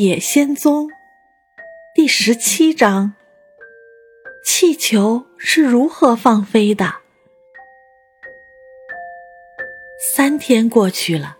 [0.00, 0.88] 野仙踪》
[1.94, 3.14] 第十七章：
[4.44, 6.96] 气球是如何放飞的？
[10.16, 11.38] 三天过去了，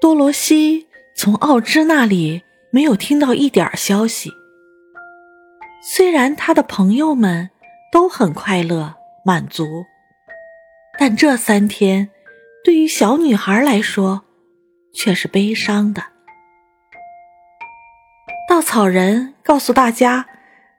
[0.00, 4.32] 多罗西从奥芝那里没有听到一点消息。
[5.88, 7.50] 虽然他的朋友们
[7.92, 9.84] 都很快乐、满足，
[10.98, 12.10] 但这三天
[12.64, 14.22] 对于小女孩来说
[14.92, 16.02] 却是悲伤的。
[18.60, 20.26] 稻草人告诉大家，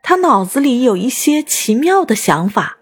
[0.03, 2.77] 他脑子里有一些奇妙的想法，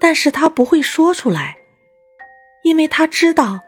[0.00, 1.58] 但是他不会说出来，
[2.64, 3.60] 因为他知道，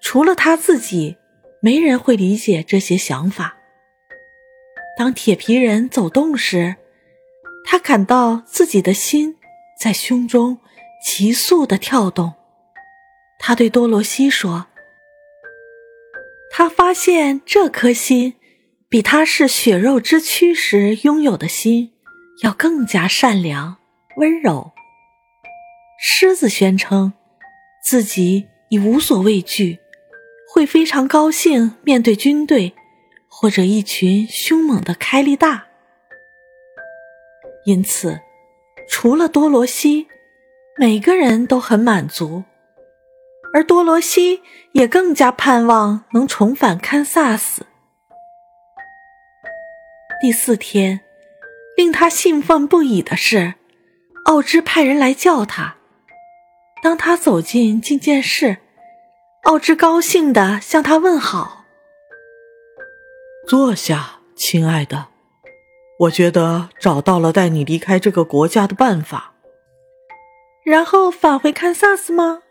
[0.00, 1.18] 除了他自己，
[1.60, 3.58] 没人会理解这些想法。
[4.96, 6.76] 当铁皮人走动时，
[7.66, 9.36] 他感到自己的心
[9.78, 10.56] 在胸中
[11.04, 12.32] 急速的跳动。
[13.38, 14.68] 他对多罗西说
[16.50, 18.35] ：“他发现这颗心
[18.96, 21.92] 比他是血肉之躯时拥有的心
[22.42, 23.76] 要更加善良、
[24.16, 24.72] 温柔。”
[26.00, 27.12] 狮子宣称
[27.84, 29.80] 自己已无所畏惧，
[30.50, 32.72] 会非常高兴面对军队
[33.28, 35.66] 或者一群凶猛的开利大。
[37.66, 38.18] 因此，
[38.88, 40.06] 除了多罗西，
[40.78, 42.44] 每个人都很满足，
[43.52, 44.40] 而多罗西
[44.72, 47.66] 也更加盼望能重返堪萨斯。
[50.26, 51.02] 第四天，
[51.76, 53.54] 令他兴奋不已的是，
[54.24, 55.76] 奥芝派人来叫他。
[56.82, 58.56] 当他走进觐见室，
[59.44, 61.64] 奥芝高兴地向他问好
[63.46, 65.06] ：“坐下，亲爱的。”
[66.00, 69.32] 我觉得找到了带你离开这个国家的办法，
[70.64, 72.42] 然后返回堪萨斯吗？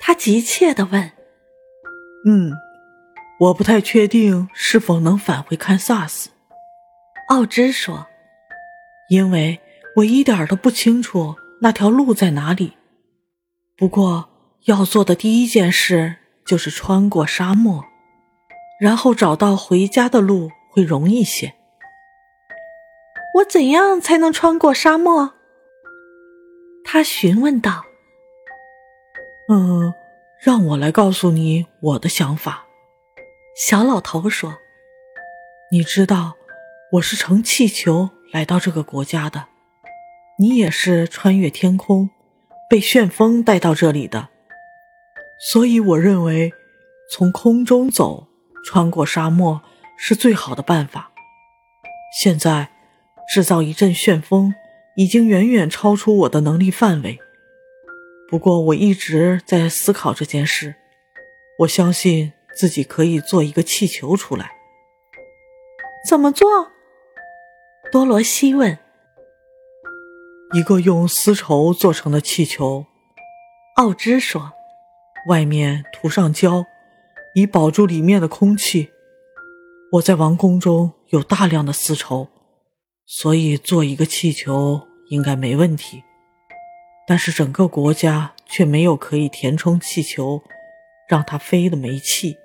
[0.00, 1.12] 他急切地问。
[2.26, 2.50] 嗯，
[3.38, 6.30] 我不太确定是否能返回堪萨斯，
[7.28, 8.06] 奥芝说，
[9.08, 9.58] 因为
[9.96, 12.76] 我一点都不清楚那条路在哪里。
[13.76, 14.28] 不过
[14.66, 17.84] 要做的第一件事就是穿过沙漠，
[18.80, 21.54] 然后找到回家的路会容易些。
[23.34, 25.32] 我怎样才能穿过沙漠？
[26.84, 27.84] 他询问道。
[29.50, 29.92] “嗯，
[30.40, 32.64] 让我来告诉你我的想法。”
[33.58, 34.58] 小老头说。
[35.72, 36.36] “你知道，
[36.92, 39.46] 我是乘气球来到这个国家的，
[40.38, 42.10] 你也是穿越天空，
[42.70, 44.28] 被旋风带到这里的。
[45.52, 46.52] 所以我认为，
[47.10, 48.28] 从空中走，
[48.64, 49.62] 穿过沙漠
[49.98, 51.12] 是最好的办法。
[52.20, 52.70] 现在。”
[53.28, 54.54] 制造一阵旋风
[54.94, 57.18] 已经远远超出我的能力范围。
[58.30, 60.76] 不过我一直在思考这件事。
[61.58, 64.52] 我相信自己可以做一个气球出来。
[66.08, 66.70] 怎么做？
[67.92, 68.78] 多罗西问。
[70.54, 72.86] 一个用丝绸做成的气球，
[73.76, 74.52] 奥芝说，
[75.28, 76.64] 外面涂上胶，
[77.34, 78.90] 以保住里面的空气。
[79.92, 82.28] 我在王宫中有大量的丝绸。
[83.08, 86.02] 所以做一个气球应该没问题，
[87.06, 90.42] 但是整个国家却没有可以填充气球，
[91.08, 92.36] 让它飞的煤气。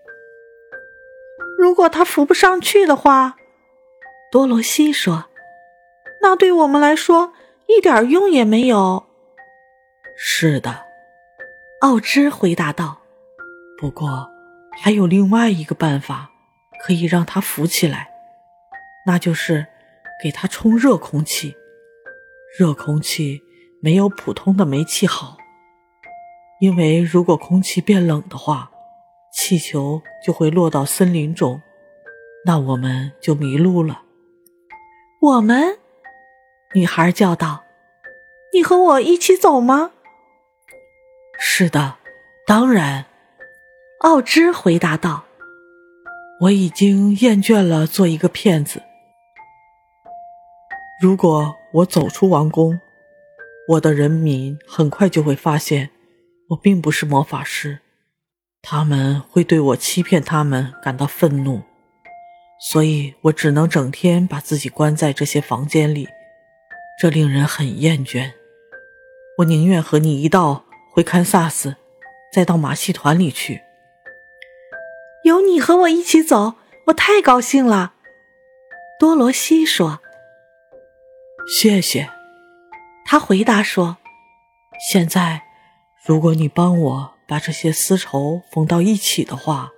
[1.57, 3.37] 如果它浮不上去的话，
[4.31, 5.25] 多罗西说
[6.21, 7.33] ：“那对我们来说
[7.67, 9.05] 一点用也没有。”
[10.15, 10.85] 是的，
[11.81, 13.01] 奥芝回答道。
[13.79, 14.29] 不过
[14.81, 16.29] 还有另外一个办法
[16.83, 18.09] 可以让它浮起来，
[19.05, 19.67] 那就是。
[20.23, 21.55] 给它充热空气，
[22.55, 23.41] 热空气
[23.81, 25.35] 没有普通的煤气好，
[26.59, 28.69] 因为如果空气变冷的话，
[29.33, 31.59] 气球就会落到森林中，
[32.45, 34.03] 那我们就迷路了。
[35.19, 35.79] 我们，
[36.73, 37.63] 女孩叫道
[38.53, 39.91] ：“你和我一起走吗
[41.39, 41.95] ？”“是的，
[42.47, 43.05] 当然。”
[44.01, 45.25] 奥芝回答道
[46.41, 48.81] ：“我已经厌倦了做一个骗子。”
[51.01, 52.79] 如果我走出王宫，
[53.67, 55.89] 我的人民很快就会发现
[56.49, 57.79] 我并不是魔法师，
[58.61, 61.61] 他们会对我欺骗他们感到愤怒，
[62.59, 66.07] 所以我只能整天把自己关在这些房间里，
[67.01, 68.33] 这令人很厌倦。
[69.39, 71.77] 我宁愿和你一道回堪萨斯，
[72.31, 73.63] 再到马戏团里去。
[75.23, 76.53] 有你和我一起走，
[76.85, 77.95] 我太高兴了。”
[79.01, 79.99] 多罗西说。
[81.57, 82.07] 谢谢，
[83.03, 83.97] 他回答说
[84.91, 85.41] ：“现在，
[86.05, 89.71] 如果你帮我把这些丝绸缝到一起的话，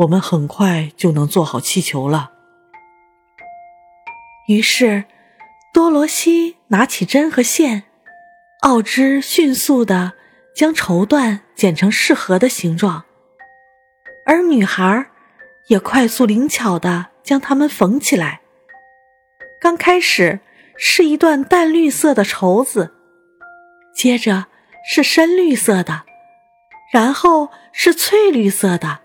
[0.00, 2.32] 我们很快就能做好气球了。
[4.48, 5.06] 于是，
[5.76, 7.82] 多罗西拿起针和线，
[8.60, 10.14] 奥芝迅速的
[10.54, 13.04] 将绸缎剪成适合的形状，
[14.24, 15.10] 而女孩
[15.66, 18.40] 也快速灵巧的将它们缝起来。
[19.60, 20.40] 刚开始
[20.78, 22.94] 是一段淡绿色的绸子，
[23.94, 24.46] 接着
[24.90, 26.04] 是深绿色的，
[26.90, 29.00] 然后是翠绿色的。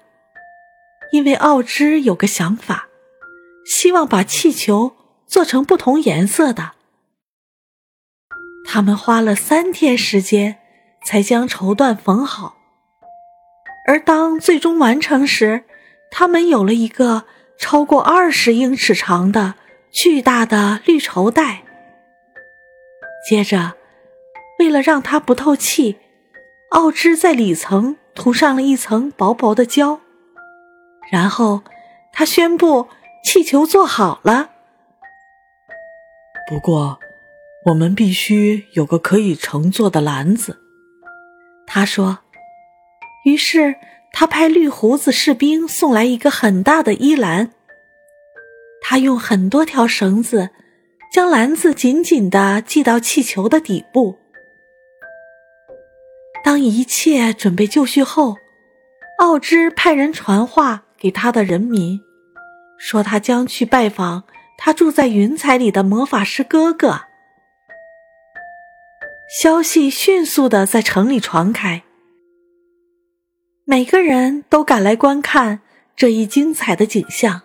[1.12, 2.88] 因为奥芝有个想法，
[3.66, 4.96] 希望把气球
[5.32, 6.74] 做成不同颜色的。
[8.68, 10.58] 他们花了三天时间
[11.04, 12.58] 才将绸缎缝好，
[13.88, 15.64] 而当最终完成时，
[16.12, 17.24] 他们有了一个
[17.58, 19.56] 超过二十英尺长的。
[19.94, 21.64] 巨大的绿绸带。
[23.28, 23.74] 接着，
[24.58, 25.98] 为了让它不透气，
[26.70, 30.00] 奥芝在里层涂上了一层薄薄的胶。
[31.12, 31.64] 然后，
[32.14, 32.88] 他宣布
[33.22, 34.52] 气球做好了。
[36.48, 37.00] 不过，
[37.66, 40.60] 我们必须有个可以乘坐的篮子。
[41.66, 42.20] 他说。
[43.24, 43.76] 于是，
[44.12, 47.52] 他派绿胡子士兵送来一个很大的衣篮。
[48.82, 50.50] 他用很多条绳子
[51.14, 54.18] 将篮子紧紧地系到气球的底部。
[56.44, 58.38] 当一切准备就绪后，
[59.20, 62.02] 奥芝派人传话给他的人民，
[62.80, 64.24] 说他将去拜访
[64.64, 67.06] 他住在云彩里的魔法师哥哥。
[69.42, 71.82] 消息迅速的在城里传开，
[73.66, 75.62] 每个人都赶来观看
[75.96, 77.42] 这一精彩的景象。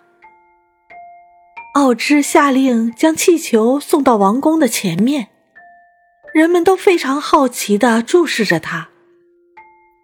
[1.72, 5.28] 奥芝下令将气球送到王宫的前面，
[6.34, 8.90] 人们都非常好奇的注视着他。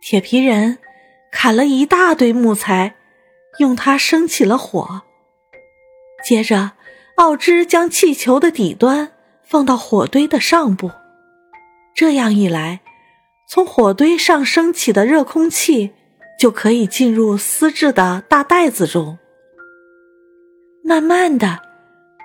[0.00, 0.78] 铁皮人
[1.30, 2.94] 砍了一大堆木材，
[3.58, 5.02] 用它生起了火。
[6.24, 6.72] 接着，
[7.16, 9.12] 奥芝将气球的底端
[9.42, 10.90] 放到火堆的上部，
[11.94, 12.80] 这样一来，
[13.48, 15.92] 从火堆上升起的热空气
[16.38, 19.18] 就可以进入丝质的大袋子中。
[20.82, 21.60] 慢慢的，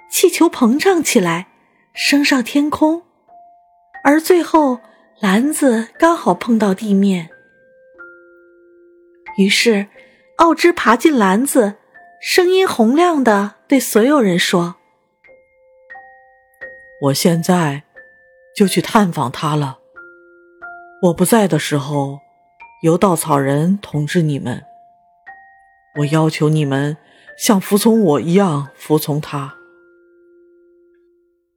[0.09, 1.47] 气球膨胀起来，
[1.93, 3.03] 升上天空，
[4.03, 4.79] 而最后
[5.19, 7.29] 篮子刚好碰到地面。
[9.37, 9.87] 于是，
[10.37, 11.75] 奥芝爬进篮子，
[12.19, 14.76] 声音洪亮的对所有人说
[17.01, 17.83] ：“我现在
[18.55, 19.79] 就去探访他了。
[21.03, 22.19] 我不在的时候，
[22.81, 24.63] 由稻草人统治你们。
[25.99, 26.97] 我要求你们。”
[27.37, 29.53] 像服从我一样服从他。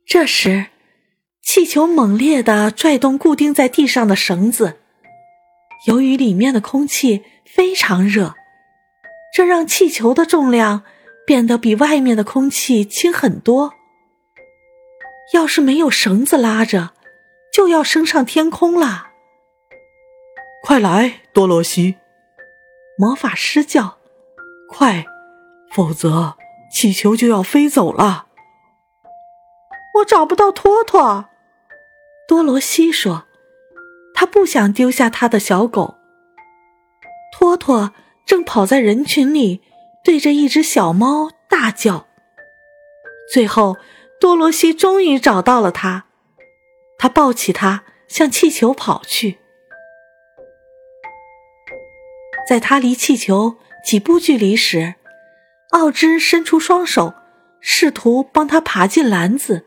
[0.05, 0.67] 这时，
[1.41, 4.77] 气球猛烈地拽动固定在地上的绳子。
[5.87, 8.35] 由于里面的空气非常热，
[9.35, 10.83] 这让气球的重量
[11.27, 13.73] 变得比外面的空气轻很多。
[15.33, 16.91] 要是没有绳子拉着，
[17.53, 19.09] 就要升上天空了。
[20.63, 21.97] 快来，多罗西！
[22.99, 23.99] 魔法师叫
[24.69, 25.05] ：“快！”
[25.73, 26.37] 否则，
[26.73, 28.27] 气球就要飞走了。
[29.99, 31.27] 我找不到托托，
[32.27, 33.25] 多罗西说
[34.15, 35.95] ：“他不想丢下他的小狗。”
[37.33, 37.93] 托托
[38.27, 39.63] 正跑在人群里，
[40.05, 42.07] 对着一只小猫大叫。
[43.33, 43.77] 最后，
[44.21, 46.05] 多罗西终于找到了它，
[46.99, 49.39] 他抱起它向气球跑去。
[52.47, 54.97] 在他离气球几步距离时，
[55.71, 57.15] 奥芝伸出双手，
[57.61, 59.67] 试图帮他爬进篮子。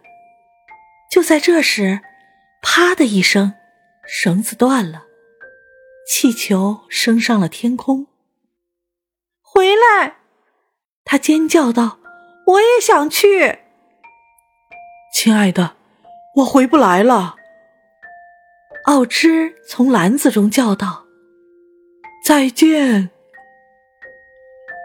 [1.10, 2.02] 就在这时，
[2.62, 3.54] 啪的一声，
[4.06, 5.06] 绳子断了，
[6.06, 8.08] 气球升上了天空。
[9.42, 10.18] 回来！
[11.06, 12.00] 他尖叫道
[12.48, 13.60] ：“我也想去。”
[15.14, 15.76] 亲爱的，
[16.38, 17.36] 我回不来了。
[18.86, 21.06] 奥芝从篮子中叫道
[22.26, 23.12] ：“再见。”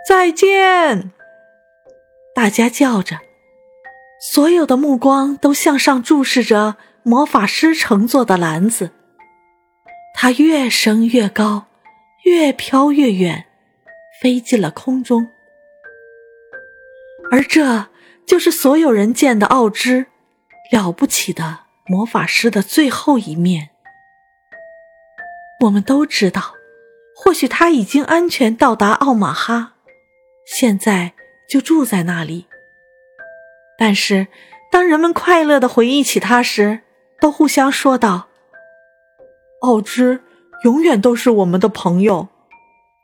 [0.06, 1.10] 再见！
[2.34, 3.18] 大家叫着，
[4.20, 8.90] 所有的目光都向上注视着魔法师乘坐的篮子。
[10.14, 11.66] 它越升越高，
[12.24, 13.46] 越飘越远，
[14.22, 15.28] 飞进了空中。
[17.30, 17.88] 而这
[18.26, 20.06] 就是所有人见的奥芝
[20.70, 23.70] 了不起的魔法师的最后一面。
[25.64, 26.54] 我们都知道，
[27.16, 29.74] 或许他已经安全到达奥马哈。
[30.46, 31.14] 现在
[31.48, 32.46] 就住在那里。
[33.76, 34.28] 但是，
[34.70, 36.80] 当人们快乐的回忆起他时，
[37.20, 38.28] 都互相说道
[39.62, 40.20] ：“奥芝
[40.64, 42.28] 永远都是我们的朋友。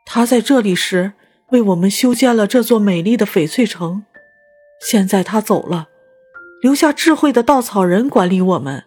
[0.06, 1.14] 他在这里时，
[1.50, 4.04] 为我们修建了这座美丽的翡翠城。
[4.80, 5.88] 现在他走了，
[6.64, 8.84] 留下智慧的稻草人管理我们。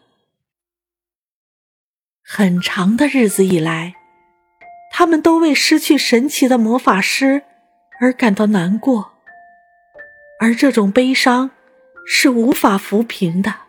[2.24, 3.94] 很长的日子以来，
[4.92, 7.44] 他们都为失去神奇的魔法师
[8.00, 9.12] 而感到难过，
[10.40, 11.52] 而这种悲伤
[12.08, 13.67] 是无法抚平的。